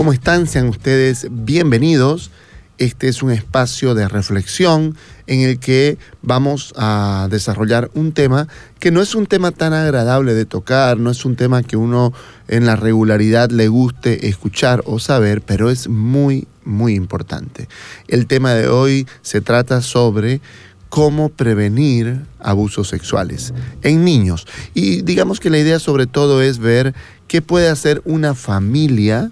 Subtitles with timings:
[0.00, 0.46] ¿Cómo están?
[0.46, 2.30] Sean ustedes bienvenidos.
[2.78, 8.92] Este es un espacio de reflexión en el que vamos a desarrollar un tema que
[8.92, 12.14] no es un tema tan agradable de tocar, no es un tema que uno
[12.48, 17.68] en la regularidad le guste escuchar o saber, pero es muy, muy importante.
[18.08, 20.40] El tema de hoy se trata sobre
[20.88, 24.46] cómo prevenir abusos sexuales en niños.
[24.72, 26.94] Y digamos que la idea sobre todo es ver
[27.28, 29.30] qué puede hacer una familia,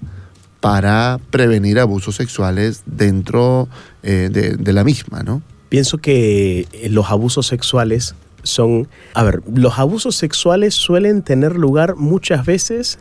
[0.60, 3.68] para prevenir abusos sexuales dentro
[4.02, 5.42] eh, de, la misma, ¿no?
[5.68, 11.96] Pienso que eh, los abusos sexuales son, a ver, los abusos sexuales suelen tener lugar
[11.96, 12.98] muchas veces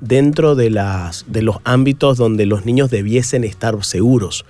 [0.00, 4.44] dentro de, las, de los ámbitos donde los niños debiesen estar seguros.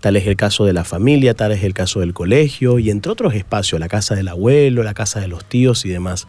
[0.00, 3.12] Tal es el caso de la familia, tal es el caso del colegio y entre
[3.12, 6.26] otros espacios, la casa del abuelo, la casa de los tíos y demás.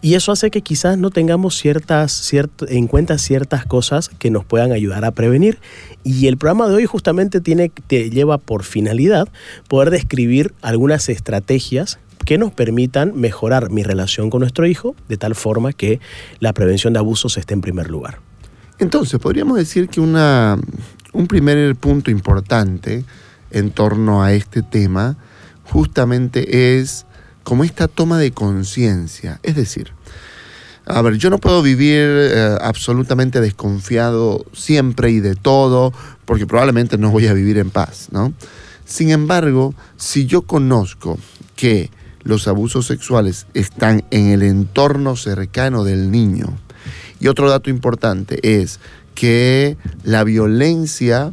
[0.00, 2.32] Y eso hace que quizás no tengamos ciertas,
[2.68, 5.58] en cuenta ciertas cosas que nos puedan ayudar a prevenir.
[6.04, 9.28] Y el programa de hoy justamente tiene, te lleva por finalidad
[9.68, 15.34] poder describir algunas estrategias que nos permitan mejorar mi relación con nuestro hijo de tal
[15.34, 15.98] forma que
[16.40, 18.20] la prevención de abusos esté en primer lugar.
[18.78, 20.58] Entonces, podríamos decir que una,
[21.12, 23.04] un primer punto importante
[23.50, 25.16] en torno a este tema
[25.64, 27.06] justamente es
[27.48, 29.40] como esta toma de conciencia.
[29.42, 29.92] Es decir,
[30.84, 35.94] a ver, yo no puedo vivir eh, absolutamente desconfiado siempre y de todo,
[36.26, 38.34] porque probablemente no voy a vivir en paz, ¿no?
[38.84, 41.18] Sin embargo, si yo conozco
[41.56, 41.90] que
[42.22, 46.54] los abusos sexuales están en el entorno cercano del niño,
[47.18, 48.78] y otro dato importante es
[49.14, 51.32] que la violencia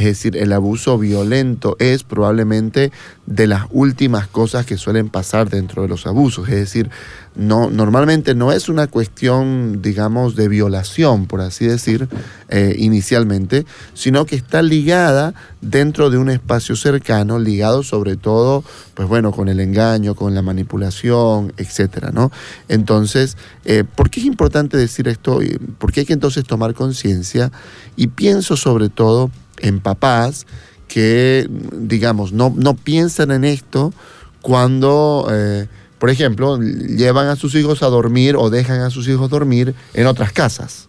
[0.00, 2.90] es decir, el abuso violento es probablemente
[3.26, 6.48] de las últimas cosas que suelen pasar dentro de los abusos.
[6.48, 6.90] Es decir,
[7.36, 12.08] no, normalmente no es una cuestión, digamos, de violación, por así decir,
[12.48, 19.06] eh, inicialmente, sino que está ligada dentro de un espacio cercano, ligado sobre todo, pues
[19.06, 22.32] bueno, con el engaño, con la manipulación, etcétera, ¿no?
[22.68, 25.40] Entonces, eh, ¿por qué es importante decir esto?
[25.78, 27.52] ¿Por qué hay que entonces tomar conciencia?
[27.96, 30.46] Y pienso sobre todo en papás
[30.90, 33.94] que, digamos, no, no piensan en esto
[34.42, 39.30] cuando, eh, por ejemplo, llevan a sus hijos a dormir o dejan a sus hijos
[39.30, 40.88] dormir en otras casas,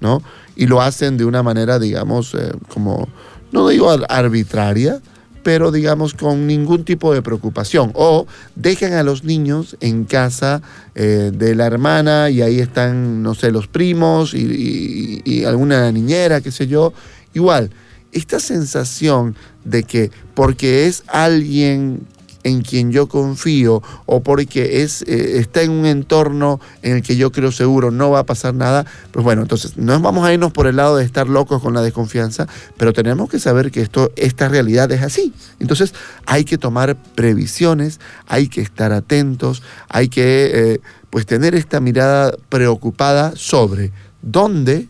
[0.00, 0.20] ¿no?
[0.56, 3.08] Y lo hacen de una manera, digamos, eh, como,
[3.52, 5.00] no digo arbitraria,
[5.44, 7.92] pero digamos con ningún tipo de preocupación.
[7.94, 10.60] O dejan a los niños en casa
[10.96, 16.50] eh, de la hermana y ahí están, no sé, los primos y alguna niñera, qué
[16.50, 16.92] sé yo.
[17.32, 17.70] Igual,
[18.16, 22.06] esta sensación de que porque es alguien
[22.46, 27.16] en quien yo confío o porque es, eh, está en un entorno en el que
[27.16, 30.52] yo creo seguro no va a pasar nada, pues bueno, entonces no vamos a irnos
[30.52, 32.46] por el lado de estar locos con la desconfianza,
[32.76, 35.32] pero tenemos que saber que esto, esta realidad es así.
[35.58, 35.92] Entonces
[36.24, 37.98] hay que tomar previsiones,
[38.28, 43.90] hay que estar atentos, hay que eh, pues tener esta mirada preocupada sobre
[44.22, 44.86] dónde,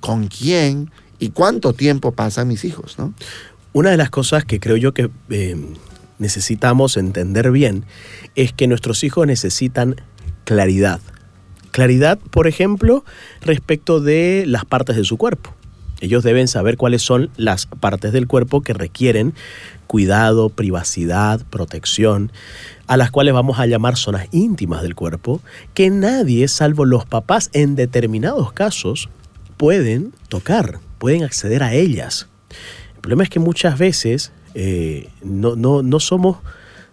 [0.00, 0.90] con quién,
[1.24, 3.14] y cuánto tiempo pasan mis hijos, ¿no?
[3.72, 5.56] Una de las cosas que creo yo que eh,
[6.18, 7.86] necesitamos entender bien
[8.34, 9.96] es que nuestros hijos necesitan
[10.44, 11.00] claridad.
[11.70, 13.06] Claridad, por ejemplo,
[13.40, 15.54] respecto de las partes de su cuerpo.
[16.00, 19.32] Ellos deben saber cuáles son las partes del cuerpo que requieren
[19.86, 22.32] cuidado, privacidad, protección,
[22.86, 25.40] a las cuales vamos a llamar zonas íntimas del cuerpo,
[25.72, 29.08] que nadie, salvo los papás en determinados casos,
[29.56, 32.28] pueden tocar pueden acceder a ellas.
[32.94, 36.38] El problema es que muchas veces eh, no, no, somos,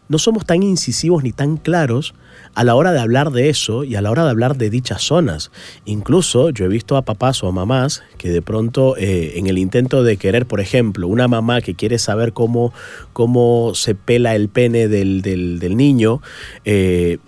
[0.09, 2.13] no somos tan incisivos ni tan claros
[2.53, 5.01] a la hora de hablar de eso y a la hora de hablar de dichas
[5.01, 5.49] zonas.
[5.85, 9.57] Incluso yo he visto a papás o a mamás que de pronto eh, en el
[9.57, 12.73] intento de querer, por ejemplo, una mamá que quiere saber cómo,
[13.13, 16.21] cómo se pela el pene del, niño,
[16.65, 17.19] eh,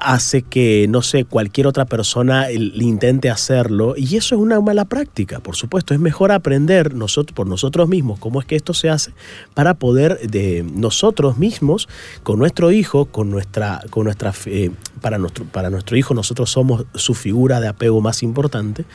[0.00, 3.94] hace que, no sé, cualquier otra persona intente hacerlo.
[3.96, 5.94] Y eso es una mala práctica, por supuesto.
[5.94, 9.12] Es mejor aprender nosotros, por nosotros mismos cómo es que esto se hace
[9.54, 11.88] para poder de nosotros mismos,
[12.22, 14.70] con nuestro hijo, con nuestra, con nuestra eh,
[15.00, 18.86] para, nuestro, para nuestro hijo nosotros somos su figura de apego más importante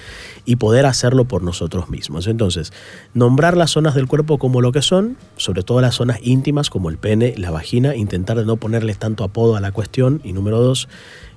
[0.43, 2.25] y poder hacerlo por nosotros mismos.
[2.25, 2.73] Entonces,
[3.13, 6.89] nombrar las zonas del cuerpo como lo que son, sobre todo las zonas íntimas como
[6.89, 10.19] el pene, la vagina, intentar de no ponerles tanto apodo a la cuestión.
[10.23, 10.88] Y número dos,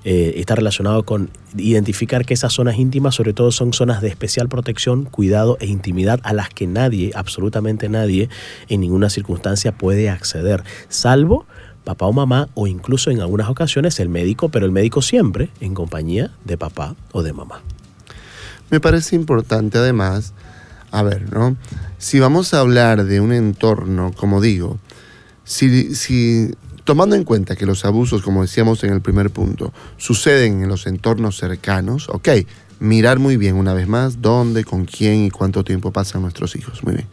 [0.04, 4.48] eh, está relacionado con identificar que esas zonas íntimas sobre todo son zonas de especial
[4.48, 8.28] protección, cuidado e intimidad a las que nadie, absolutamente nadie,
[8.68, 11.46] en ninguna circunstancia puede acceder, salvo
[11.84, 15.74] papá o mamá o incluso en algunas ocasiones el médico, pero el médico siempre en
[15.74, 17.60] compañía de papá o de mamá.
[18.70, 20.32] Me parece importante además,
[20.90, 21.56] a ver, ¿no?
[21.98, 24.78] Si vamos a hablar de un entorno, como digo,
[25.44, 30.62] si, si tomando en cuenta que los abusos, como decíamos en el primer punto, suceden
[30.62, 32.28] en los entornos cercanos, ok,
[32.80, 36.82] mirar muy bien una vez más dónde, con quién y cuánto tiempo pasan nuestros hijos.
[36.82, 37.06] Muy bien.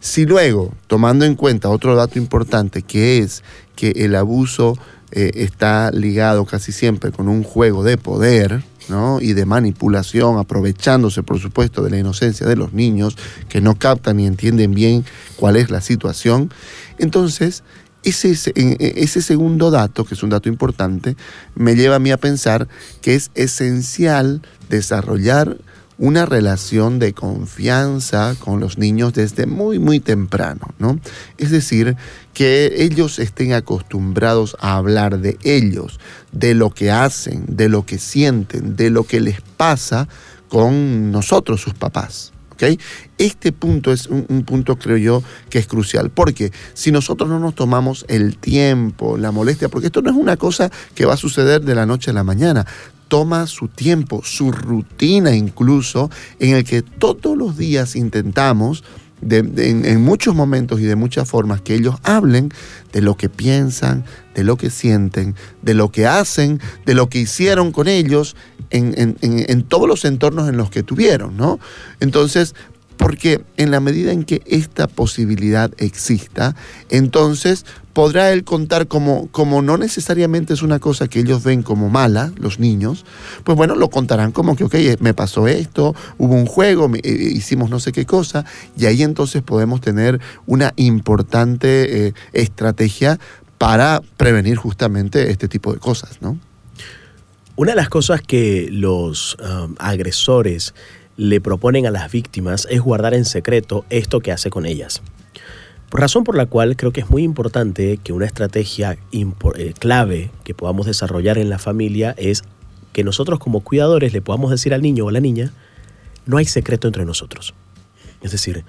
[0.00, 3.42] Si luego, tomando en cuenta otro dato importante, que es
[3.76, 4.76] que el abuso
[5.12, 9.20] eh, está ligado casi siempre con un juego de poder, ¿no?
[9.20, 13.16] y de manipulación, aprovechándose, por supuesto, de la inocencia de los niños
[13.48, 15.04] que no captan ni entienden bien
[15.36, 16.52] cuál es la situación.
[16.98, 17.62] Entonces,
[18.02, 21.16] ese, ese segundo dato, que es un dato importante,
[21.54, 22.68] me lleva a mí a pensar
[23.00, 25.56] que es esencial desarrollar
[25.98, 30.98] una relación de confianza con los niños desde muy, muy temprano, ¿no?
[31.38, 31.96] Es decir,
[32.34, 36.00] que ellos estén acostumbrados a hablar de ellos,
[36.32, 40.08] de lo que hacen, de lo que sienten, de lo que les pasa
[40.48, 42.32] con nosotros, sus papás.
[43.18, 47.38] Este punto es un, un, punto, creo yo, que es crucial, porque si nosotros no
[47.38, 51.16] nos tomamos el tiempo, la molestia, porque esto no es una cosa que va a
[51.16, 52.66] suceder de la noche a la mañana,
[53.12, 58.84] toma su tiempo, su rutina incluso, en el que todos los días intentamos,
[59.28, 62.50] en, muchos momentos y de muchas formas, que ellos hablen
[62.92, 64.04] de lo que piensan,
[64.34, 68.36] de lo que sienten, de lo que hacen, de lo que hicieron con ellos
[68.70, 71.60] en, en todos los entornos en los que tuvieron, ¿no?
[72.00, 72.54] Entonces,
[72.96, 76.54] porque en la medida en que esta posibilidad exista,
[76.88, 81.88] entonces podrá él contar como, como no necesariamente es una cosa que ellos ven como
[81.88, 83.04] mala, los niños,
[83.44, 87.70] pues bueno, lo contarán como que, ok, me pasó esto, hubo un juego, eh, hicimos
[87.70, 88.44] no sé qué cosa,
[88.76, 93.18] y ahí entonces podemos tener una importante eh, estrategia
[93.58, 96.38] para prevenir justamente este tipo de cosas, ¿no?
[97.54, 100.74] Una de las cosas que los um, agresores
[101.16, 105.02] le proponen a las víctimas es guardar en secreto esto que hace con ellas.
[105.92, 110.54] Razón por la cual creo que es muy importante que una estrategia eh, clave que
[110.54, 112.44] podamos desarrollar en la familia es
[112.94, 115.52] que nosotros como cuidadores le podamos decir al niño o a la niña,
[116.24, 117.54] no hay secreto entre nosotros.
[118.22, 118.64] Es decir,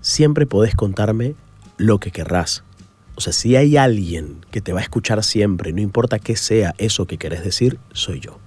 [0.00, 1.34] siempre podés contarme
[1.76, 2.62] lo que querrás.
[3.16, 6.72] O sea, si hay alguien que te va a escuchar siempre, no importa qué sea
[6.78, 8.38] eso que querés decir, soy yo.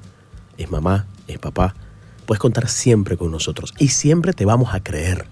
[0.57, 1.75] Es mamá, es papá,
[2.25, 5.25] puedes contar siempre con nosotros y siempre te vamos a creer.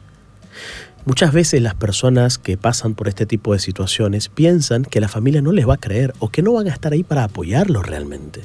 [1.05, 5.41] Muchas veces las personas que pasan por este tipo de situaciones piensan que la familia
[5.41, 8.43] no les va a creer o que no van a estar ahí para apoyarlos realmente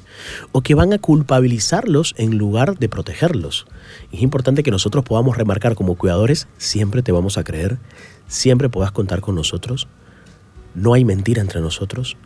[0.52, 3.66] o que van a culpabilizarlos en lugar de protegerlos.
[4.12, 7.78] Es importante que nosotros podamos remarcar como cuidadores, siempre te vamos a creer,
[8.28, 9.88] siempre podás contar con nosotros,
[10.74, 12.16] no hay mentira entre nosotros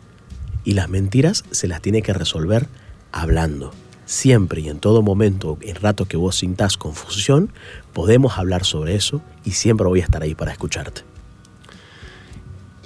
[0.63, 2.67] y las mentiras se las tiene que resolver
[3.11, 3.73] hablando
[4.09, 7.51] siempre y en todo momento, en rato que vos sintas confusión,
[7.93, 11.03] podemos hablar sobre eso y siempre voy a estar ahí para escucharte.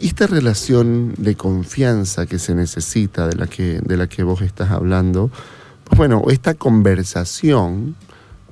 [0.02, 4.72] Esta relación de confianza que se necesita, de la que, de la que vos estás
[4.72, 5.32] hablando,
[5.86, 7.96] pues bueno, esta conversación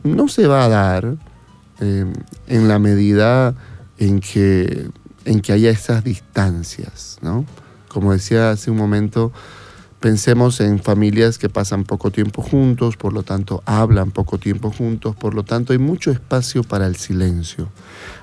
[0.04, 1.18] no se va a dar
[1.82, 2.06] eh,
[2.48, 3.54] en la medida
[3.98, 4.88] en que,
[5.26, 7.46] en que haya esas distancias, ¿no?
[7.90, 9.34] Como decía hace un momento,
[10.02, 15.16] Pensemos en familias que pasan poco tiempo juntos, por lo tanto hablan poco tiempo juntos,
[15.16, 17.70] por lo tanto hay mucho espacio para el silencio,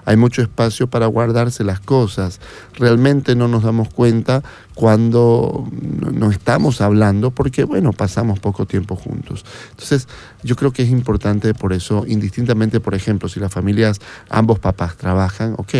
[0.04, 2.40] hay mucho espacio para guardarse las cosas.
[2.74, 4.42] Realmente no nos damos cuenta
[4.74, 5.68] cuando
[6.12, 9.44] no estamos hablando porque, bueno, pasamos poco tiempo juntos.
[9.70, 10.08] Entonces,
[10.42, 14.96] yo creo que es importante por eso, indistintamente, por ejemplo, si las familias, ambos papás
[14.96, 15.74] trabajan, ok,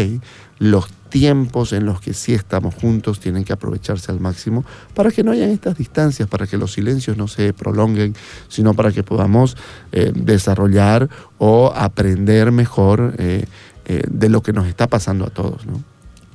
[0.61, 5.23] los tiempos en los que sí estamos juntos tienen que aprovecharse al máximo para que
[5.23, 8.15] no hayan estas distancias, para que los silencios no se prolonguen,
[8.49, 9.57] sino para que podamos
[9.93, 13.45] eh, desarrollar o aprender mejor eh,
[13.87, 15.63] eh, de lo que nos está pasando a todos.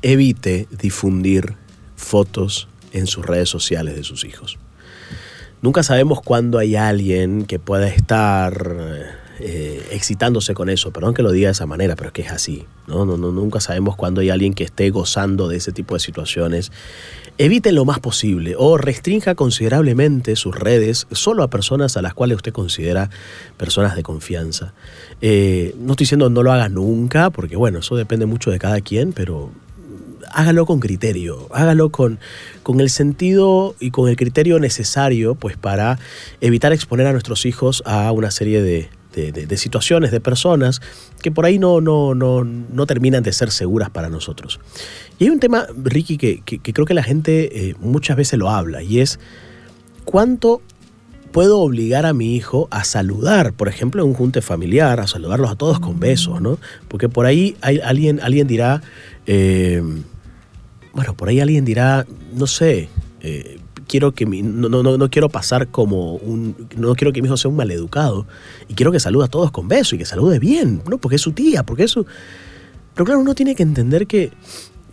[0.02, 1.56] Evite difundir
[1.96, 4.60] fotos en sus redes sociales de sus hijos.
[5.62, 10.92] nunca sabemos cuándo hay alguien que pueda estar eh, excitándose con eso.
[10.92, 12.66] Perdón que lo diga de esa manera, pero es que es así.
[12.88, 13.06] ¿no?
[13.06, 16.72] No, nunca sabemos cuándo hay alguien que esté gozando de ese tipo de situaciones.
[17.40, 22.36] Eviten lo más posible o restrinja considerablemente sus redes solo a personas a las cuales
[22.36, 23.10] usted considera
[23.58, 24.74] personas de confianza.
[25.22, 28.82] Eh, no estoy diciendo no lo haga nunca, porque bueno, eso depende mucho de cada
[28.82, 29.50] quien, pero
[30.32, 32.20] hágalo con criterio, hágalo con,
[32.62, 35.98] con el sentido y con el criterio necesario pues para
[36.42, 40.82] evitar exponer a nuestros hijos a una serie de, de, situaciones, de personas
[41.22, 44.60] que por ahí no, no, no, no, terminan de ser seguras para nosotros.
[45.20, 48.84] Y hay un tema, Ricky, que, creo que la gente eh, muchas veces lo habla,
[48.84, 49.20] y es
[50.04, 50.62] cuánto
[51.32, 55.50] puedo obligar a mi hijo a saludar, por ejemplo, en un junte familiar, a saludarlos
[55.50, 56.60] a todos con besos, ¿no?
[56.88, 58.82] Porque por ahí hay, alguien, alguien dirá,
[59.26, 59.82] eh,
[60.94, 62.06] bueno, por ahí alguien dirá,
[62.36, 62.88] no sé,
[63.22, 66.20] eh, quiero que mi, no, no, no, quiero pasar como
[66.78, 68.26] no quiero que mi hijo sea un maleducado
[68.68, 70.98] y quiero que salude a todos con beso y que salude bien, ¿no?
[70.98, 72.06] Porque es su tía, porque es su...
[72.94, 74.32] Pero claro, uno tiene que entender que,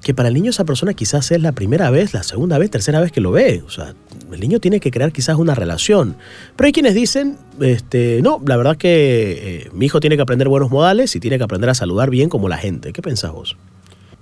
[0.02, 3.00] que para el niño esa persona quizás es la primera vez, la segunda vez, tercera
[3.00, 3.62] vez que lo ve.
[3.66, 3.94] O sea,
[4.32, 6.16] el niño tiene que crear quizás una relación.
[6.56, 10.48] Pero hay quienes dicen, este, no, la verdad que eh, mi hijo tiene que aprender
[10.48, 12.92] buenos modales y tiene que aprender a saludar bien como la gente.
[12.92, 13.56] ¿Qué pensás vos?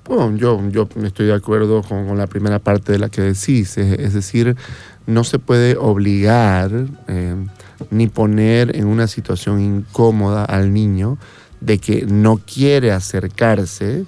[0.08, 4.14] Bueno, yo, yo estoy de acuerdo con, la primera parte de la que decís, es,
[4.14, 4.56] decir,
[5.06, 6.70] no se puede obligar
[7.08, 7.34] eh,
[7.90, 11.18] ni poner en una situación incómoda al niño
[11.60, 14.06] de que no quiere acercarse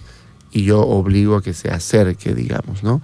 [0.50, 3.02] y yo obligo a que se acerque, digamos, ¿no?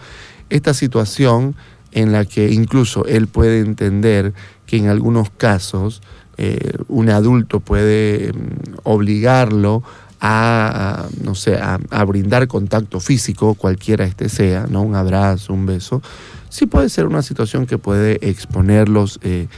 [0.48, 1.54] Esta situación
[1.92, 4.32] en la que incluso él puede entender
[4.64, 6.00] que en algunos casos
[6.38, 9.82] eh, un adulto puede mm, obligarlo
[10.20, 14.82] a, no sé, a, brindar contacto físico, cualquiera este sea, ¿no?
[14.82, 16.02] Un abrazo, un beso,
[16.48, 19.48] sí puede ser una situación que puede exponerlos eh,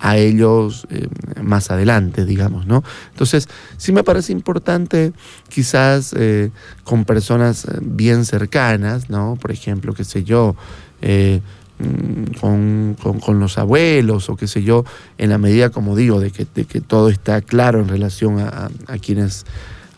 [0.00, 1.08] a ellos eh,
[1.42, 2.82] más adelante, digamos, ¿no?
[3.10, 5.12] Entonces, sí me parece importante
[5.48, 6.50] quizás eh,
[6.84, 9.36] con personas bien cercanas, ¿no?
[9.40, 10.56] Por ejemplo, qué sé yo,
[11.00, 14.84] mm, con, los abuelos o qué sé yo,
[15.16, 18.98] en la medida, como digo, de que, que todo está claro en relación a, a
[18.98, 19.44] quienes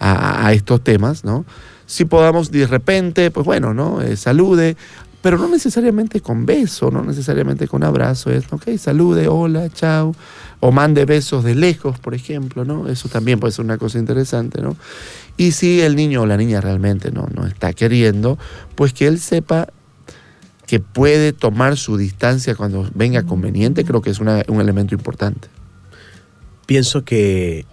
[0.00, 1.44] a, estos temas, ¿no?
[1.86, 4.00] Si podamos de repente, pues bueno, ¿no?
[4.00, 4.76] Eh, salude,
[5.20, 10.14] pero no necesariamente con beso, no necesariamente con abrazo, es, ok, salude, hola, chao,
[10.60, 12.88] o mande besos de lejos, por ejemplo, ¿no?
[12.88, 14.76] Eso también puede ser una cosa interesante, ¿no?
[15.36, 18.38] Y si el niño o la niña realmente no, no está queriendo,
[18.74, 19.68] pues que él sepa
[20.66, 25.48] que puede tomar su distancia cuando venga conveniente, creo que es un elemento importante.
[26.64, 27.66] Pienso que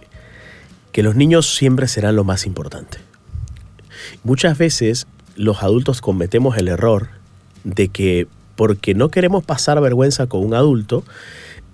[0.92, 2.98] que los niños siempre serán lo más importante.
[4.24, 7.08] Muchas veces los adultos cometemos el error
[7.64, 8.26] de que
[8.56, 11.04] porque no queremos pasar vergüenza con un adulto,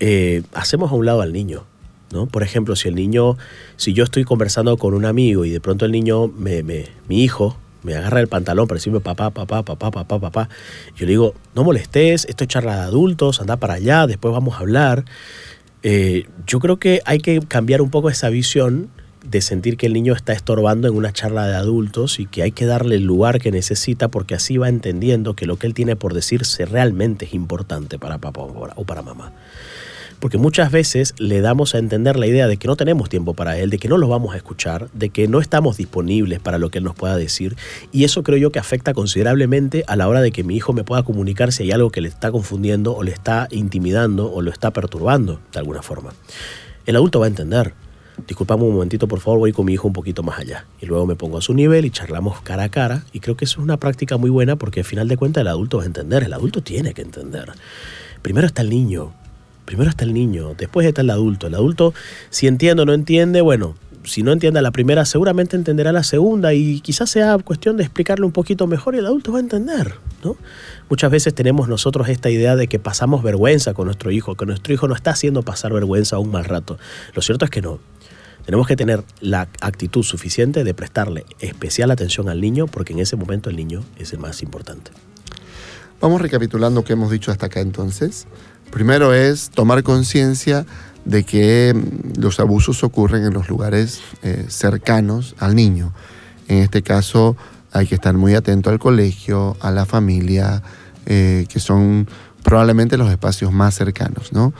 [0.00, 1.64] eh, hacemos a un lado al niño.
[2.12, 2.26] ¿no?
[2.26, 3.38] Por ejemplo, si el niño,
[3.76, 7.56] si yo estoy conversando con un amigo y de pronto el niño, me, mi hijo,
[7.82, 10.48] me agarra el pantalón para decirme papá, papá, papá, papá, papá.
[10.96, 14.56] Yo le digo, no molestes, esto es charla de adultos, anda para allá, después vamos
[14.56, 15.04] a hablar.
[15.82, 18.90] Eh, yo creo que hay que cambiar un poco esa visión
[19.24, 22.52] de sentir que el niño está estorbando en una charla de adultos y que hay
[22.52, 25.96] que darle el lugar que necesita porque así va entendiendo que lo que él tiene
[25.96, 29.32] por decirse realmente es importante para papá o para mamá.
[30.20, 33.58] Porque muchas veces le damos a entender la idea de que no tenemos tiempo para
[33.58, 36.70] él, de que no lo vamos a escuchar, de que no estamos disponibles para lo
[36.70, 37.56] que él nos pueda decir.
[37.92, 40.84] Y eso creo yo que afecta considerablemente a la hora de que mi hijo me
[40.84, 44.50] pueda comunicar si hay algo que le está confundiendo o le está intimidando o lo
[44.50, 46.14] está perturbando de alguna forma.
[46.86, 47.74] El adulto va a entender,
[48.26, 50.66] disculpame un momentito, por favor, voy con mi hijo un poquito más allá.
[50.80, 53.04] Y luego me pongo a su nivel y charlamos cara a cara.
[53.12, 55.48] Y creo que eso es una práctica muy buena porque al final de cuentas el
[55.48, 57.52] adulto va a entender, el adulto tiene que entender.
[58.22, 59.12] Primero está el niño,
[59.64, 61.46] primero está el niño, después está el adulto.
[61.46, 61.94] El adulto,
[62.30, 66.52] si entiende o no entiende, bueno, si no entiende la primera, seguramente entenderá la segunda
[66.54, 69.94] y quizás sea cuestión de explicarle un poquito mejor y el adulto va a entender,
[70.22, 70.36] ¿no?
[70.90, 74.74] Muchas veces tenemos nosotros esta idea de que pasamos vergüenza con nuestro hijo, que nuestro
[74.74, 76.78] hijo no está haciendo pasar vergüenza un mal rato.
[77.14, 77.80] Lo cierto es que no.
[78.44, 83.16] Tenemos que tener la actitud suficiente de prestarle especial atención al niño porque en ese
[83.16, 84.90] momento el niño es el más importante.
[86.00, 88.26] Vamos recapitulando qué hemos dicho hasta acá entonces.
[88.70, 90.66] Primero es tomar conciencia
[91.04, 95.92] de que mm, los abusos ocurren en los lugares eh, cercanos al niño.
[96.48, 97.36] En este caso
[97.72, 100.62] hay que estar muy atento al colegio, a la familia,
[101.06, 102.08] eh, que son
[102.42, 104.52] probablemente los espacios más cercanos, ¿no?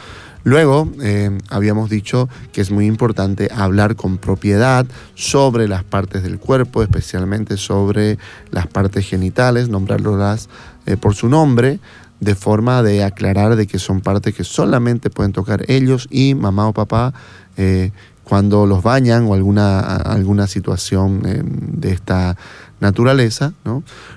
[0.44, 6.38] Luego, eh, habíamos dicho que es muy importante hablar con propiedad sobre las partes del
[6.38, 8.18] cuerpo, especialmente sobre
[8.50, 10.48] las partes genitales, nombrarlas
[11.00, 11.80] por su nombre,
[12.20, 16.68] de forma de aclarar de que son partes que solamente pueden tocar ellos y mamá
[16.68, 17.12] o papá
[17.56, 17.92] eh,
[18.24, 22.36] cuando los bañan o alguna, alguna situación eh, de esta
[22.80, 23.52] naturaleza.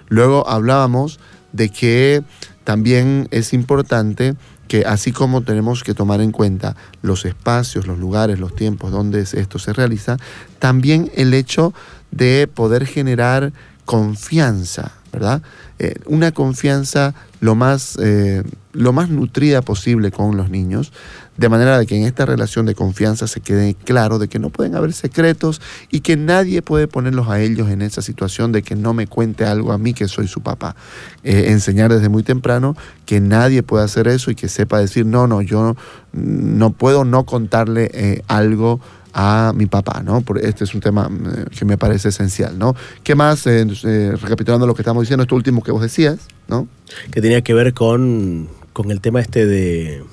[0.07, 1.19] Luego hablábamos
[1.51, 2.23] de que
[2.63, 4.35] también es importante
[4.67, 9.21] que así como tenemos que tomar en cuenta los espacios, los lugares, los tiempos donde
[9.21, 10.17] esto se realiza,
[10.59, 11.73] también el hecho
[12.11, 13.53] de poder generar
[13.85, 15.41] confianza, ¿verdad?
[15.79, 18.43] Eh, una confianza lo más, eh,
[18.73, 20.91] lo más nutrida posible con los niños,
[21.37, 24.49] de manera de que en esta relación de confianza se quede claro de que no
[24.49, 28.75] pueden haber secretos y que nadie puede ponerlos a ellos en esa situación de que
[28.75, 30.75] no me cuente algo a mí que soy su papá.
[31.23, 32.75] Eh, enseñar desde muy temprano
[33.05, 35.75] que nadie puede hacer eso y que sepa decir, no, no, yo
[36.13, 38.79] no puedo no contarle algo
[39.19, 40.23] a mi papá, ¿no?
[40.41, 42.75] Este es un tema eh, que me parece esencial, ¿no?
[43.03, 46.67] ¿Qué más, eh, eh, recapitulando lo que estamos diciendo, esto último que vos decías, ¿no?
[47.09, 50.03] Que tenía que ver con, con el tema este de...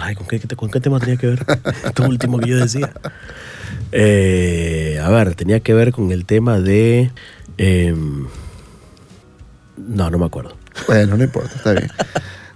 [0.00, 1.46] Ay, ¿con qué, ¿con qué tema tenía que ver?
[1.84, 2.92] esto último que yo decía.
[3.92, 7.10] a ver, tenía que ver con el tema de...
[7.58, 8.26] Em,
[9.76, 10.56] no, no me acuerdo.
[10.86, 11.90] Bueno, no importa, está bien.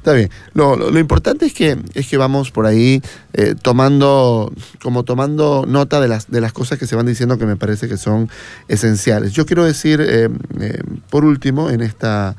[0.06, 0.30] Está bien.
[0.54, 3.02] Lo, importante es que, es que vamos por ahí
[3.32, 7.44] eh, tomando, como tomando nota de las, de las cosas que se van diciendo que
[7.44, 8.30] me parece que son
[8.68, 9.32] esenciales.
[9.32, 10.28] Yo quiero decir, eh,
[10.60, 12.36] eh, por último, en esta,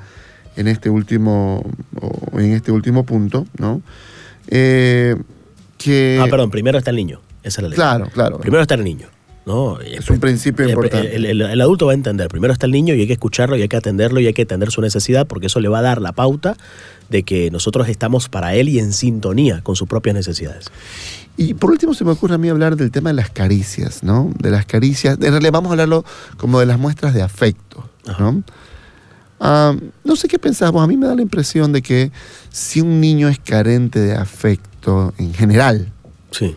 [0.55, 1.61] en este último,
[2.31, 3.81] en este último punto, ¿no?
[4.47, 6.19] Que.
[6.21, 7.21] Ah, perdón, primero está el niño.
[7.43, 7.75] Esa es la ley.
[7.75, 8.39] Claro, claro.
[8.39, 9.07] Primero está el niño.
[9.47, 9.79] ¿no?
[9.79, 11.15] Es un principio importante.
[11.15, 12.27] El, adulto va a entender.
[12.27, 14.41] Primero está el niño y hay que escucharlo y hay que atenderlo y hay que
[14.41, 16.57] atender su necesidad porque eso le va a dar la pauta
[17.09, 20.65] de que nosotros estamos para él y en sintonía con sus propias necesidades.
[21.37, 24.29] Y por último se me ocurre a mí hablar del tema de las caricias, ¿no?
[24.37, 25.17] De las caricias.
[25.21, 26.03] En realidad vamos a hablarlo
[26.35, 27.89] como de las muestras de afecto,
[28.19, 28.43] ¿no?
[29.39, 32.11] Ah, no sé qué pensás vos, a mí me da la impresión de que
[32.49, 35.91] si un niño es carente de afecto en general,
[36.31, 36.55] sí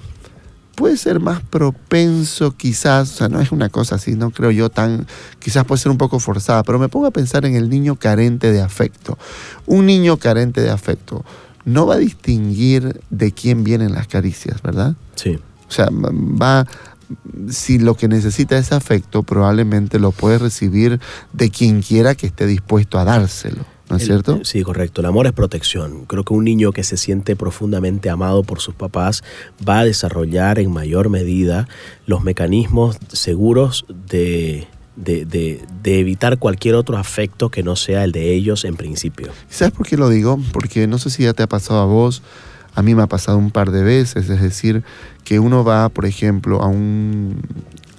[0.81, 4.71] puede ser más propenso quizás, o sea, no es una cosa así, no creo yo
[4.71, 5.07] tan,
[5.39, 8.51] quizás puede ser un poco forzada, pero me pongo a pensar en el niño carente
[8.51, 9.19] de afecto.
[9.67, 11.23] Un niño carente de afecto
[11.67, 14.95] no va a distinguir de quién vienen las caricias, ¿verdad?
[15.17, 15.39] Sí.
[15.69, 16.67] O sea, va,
[17.49, 21.01] si lo que necesita es afecto, probablemente lo puede recibir
[21.33, 23.65] de quien quiera que esté dispuesto a dárselo.
[23.89, 24.41] ¿No es cierto?
[24.45, 25.01] Sí, correcto.
[25.01, 26.05] El amor es protección.
[26.07, 29.25] Creo que un niño que se siente profundamente amado por sus papás
[29.69, 31.67] va a desarrollar en mayor medida
[32.07, 38.65] los mecanismos seguros de, de, evitar cualquier otro afecto que no sea el de ellos
[38.65, 39.33] en principio.
[39.49, 40.39] ¿Sabes por qué lo digo?
[40.53, 42.23] Porque no sé si ya te ha pasado a vos,
[42.75, 44.85] a mí me ha pasado un par de veces, es decir,
[45.25, 47.41] que uno va, por ejemplo, a un,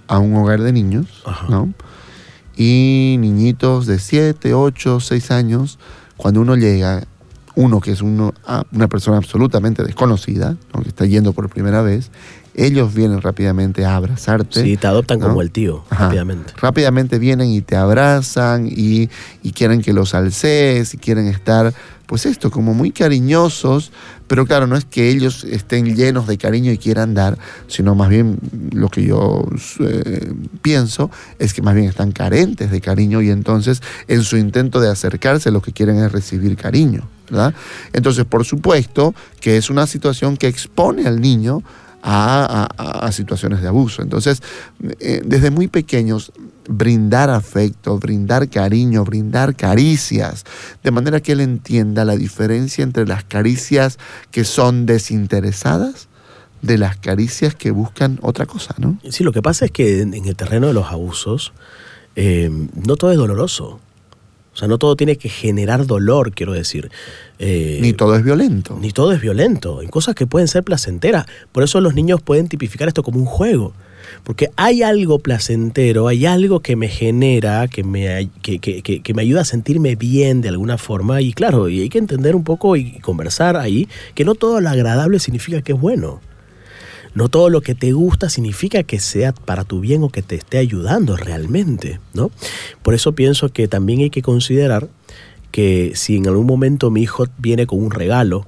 [0.07, 1.73] a un hogar de niños, ¿no?
[2.55, 5.79] y niñitos de 7, 8, 6 años,
[6.17, 7.03] cuando uno llega,
[7.55, 8.33] uno que es uno,
[8.71, 12.11] una persona absolutamente desconocida, que está yendo por primera vez,
[12.53, 14.61] ellos vienen rápidamente a abrazarte.
[14.61, 16.53] Sí, te adoptan como el tío, rápidamente.
[16.57, 19.09] Rápidamente vienen y te abrazan y,
[19.41, 21.73] y, quieren que los alces y quieren estar,
[22.11, 23.89] pues esto, como muy cariñosos,
[24.27, 28.09] pero claro, no es que ellos estén llenos de cariño y quieran dar, sino más
[28.09, 28.37] bien
[28.73, 29.47] lo que yo
[29.79, 34.81] eh, pienso es que más bien están carentes de cariño y entonces en su intento
[34.81, 37.07] de acercarse lo que quieren es recibir cariño.
[37.93, 41.63] Entonces, por supuesto que es una situación que expone al niño
[42.01, 44.01] a, situaciones de abuso.
[44.01, 44.41] Entonces,
[44.99, 46.31] eh, desde muy pequeños,
[46.67, 50.45] brindar afecto, brindar cariño, brindar caricias,
[50.83, 53.99] de manera que él entienda la diferencia entre las caricias
[54.31, 56.07] que son desinteresadas
[56.61, 58.97] de las caricias que buscan otra cosa, ¿no?
[59.09, 61.53] Sí, lo que pasa es que en el terreno de los abusos,
[62.15, 63.79] eh, no todo es doloroso.
[64.53, 66.91] O sea, no todo tiene que generar dolor, quiero decir.
[67.39, 68.77] Eh, ni todo es violento.
[68.81, 69.79] Ni todo es violento.
[69.79, 71.25] Hay cosas que pueden ser placenteras.
[71.51, 73.73] Por eso los niños pueden tipificar esto como un juego.
[74.25, 79.21] Porque hay algo placentero, hay algo que me genera, que me, que, que, que me
[79.21, 81.21] ayuda a sentirme bien de alguna forma.
[81.21, 84.69] Y claro, y hay que entender un poco y conversar ahí que no todo lo
[84.69, 86.19] agradable significa que es bueno.
[87.13, 90.35] No todo lo que te gusta significa que sea para tu bien o que te
[90.35, 92.31] esté ayudando realmente, ¿no?
[92.83, 94.87] Por eso pienso que también hay que considerar
[95.51, 98.45] que si en algún momento mi hijo viene con un regalo,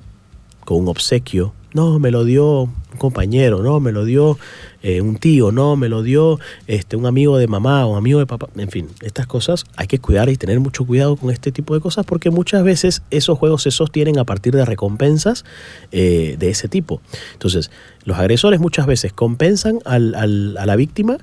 [0.64, 4.38] con un obsequio, no, me lo dio un compañero, no, me lo dio
[4.84, 8.26] eh, un tío, no, me lo dio este, un amigo de mamá un amigo de
[8.26, 8.50] papá.
[8.56, 11.82] En fin, estas cosas hay que cuidar y tener mucho cuidado con este tipo de
[11.82, 15.46] cosas porque muchas veces esos juegos se sostienen a partir de recompensas
[15.92, 17.02] eh, de ese tipo.
[17.34, 17.72] Entonces,
[18.06, 21.18] los agresores muchas veces compensan al, al, a la víctima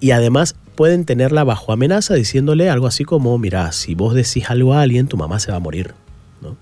[0.00, 4.74] y además pueden tenerla bajo amenaza diciéndole algo así como, mira, si vos decís algo
[4.74, 5.94] a alguien, tu mamá se va a morir.
[6.42, 6.56] ¿no?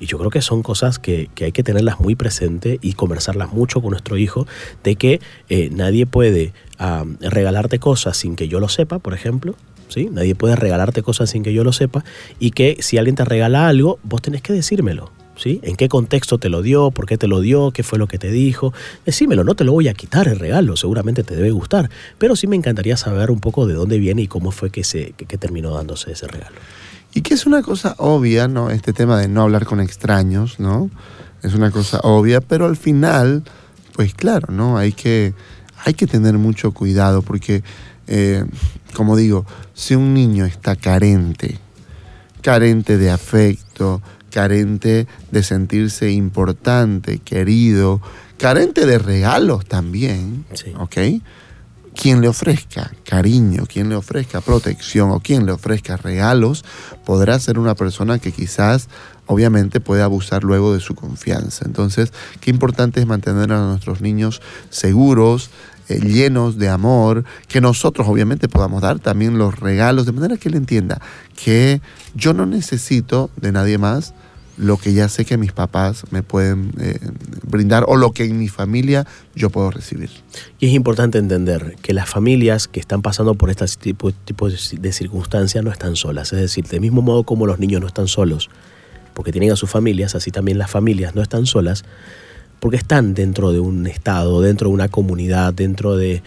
[0.00, 3.82] Y yo creo que son cosas que, hay que tenerlas muy presentes y conversarlas mucho
[3.82, 4.46] con nuestro hijo,
[4.82, 6.52] de que eh, nadie puede
[7.20, 9.54] regalarte cosas sin que yo lo sepa, por ejemplo.
[9.88, 10.08] ¿Sí?
[10.10, 12.04] Nadie puede regalarte cosas sin que yo lo sepa
[12.38, 15.10] y que si alguien te regala algo, vos tenés que decírmelo.
[15.36, 15.58] ¿Sí?
[15.64, 16.92] ¿En qué contexto te lo dio?
[16.92, 17.72] ¿Por qué te lo dio?
[17.72, 18.72] ¿Qué fue lo que te dijo?
[19.04, 22.46] Decímelo, no te lo voy a quitar el regalo, seguramente te debe gustar, pero sí
[22.46, 25.74] me encantaría saber un poco de dónde viene y cómo fue que, se, que terminó
[25.74, 26.56] dándose ese regalo.
[27.12, 28.70] Y que es una cosa obvia, ¿no?
[28.70, 30.90] Este tema de no hablar con extraños, ¿no?
[31.42, 33.42] Es una cosa obvia, pero al final,
[33.94, 34.78] pues claro, ¿no?
[34.78, 35.34] Hay que,
[35.84, 37.62] hay que tener mucho cuidado porque,
[38.06, 38.44] eh,
[38.94, 41.58] como digo, si un niño está carente,
[42.42, 48.00] carente de afecto, carente de sentirse importante, querido,
[48.38, 50.44] carente de regalos también,
[50.78, 50.96] ¿ok?
[51.94, 56.64] Quien le ofrezca cariño, quien le ofrezca protección o quien le ofrezca regalos,
[57.04, 58.88] podrá ser una persona que quizás
[59.26, 61.64] obviamente puede abusar luego de su confianza.
[61.64, 65.50] Entonces, qué importante es mantener a nuestros niños seguros,
[65.88, 70.48] eh, llenos de amor, que nosotros obviamente podamos dar también los regalos, de manera que
[70.48, 71.00] él entienda
[71.42, 71.80] que
[72.14, 74.14] yo no necesito de nadie más,
[74.60, 76.98] lo que ya sé que mis papás me pueden eh,
[77.46, 80.10] brindar o lo que en mi familia yo puedo recibir.
[80.58, 84.92] Y es importante entender que las familias que están pasando por este tipo, tipo de
[84.92, 86.32] circunstancias no están solas.
[86.34, 88.50] Es decir, del mismo modo como los niños no están solos,
[89.14, 91.84] porque tienen a sus familias, así también las familias no están solas,
[92.60, 96.22] porque están dentro de un estado, dentro de una comunidad, dentro de,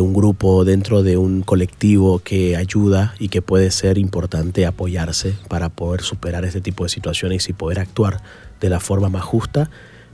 [0.00, 5.68] un grupo, dentro de un colectivo que ayuda y que puede ser importante apoyarse para
[5.68, 8.22] poder superar este tipo de situaciones y poder actuar
[8.60, 9.68] de la forma más justa,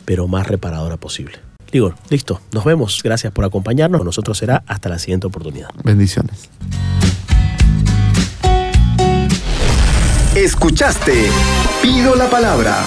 [0.05, 1.39] pero más reparadora posible.
[1.71, 5.69] Digo, listo, nos vemos, gracias por acompañarnos, nosotros será hasta la siguiente oportunidad.
[5.85, 6.49] Bendiciones.
[10.35, 11.27] Escuchaste,
[11.83, 12.87] pido la palabra